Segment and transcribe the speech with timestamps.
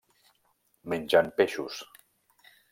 [0.93, 1.79] Mengen peixos.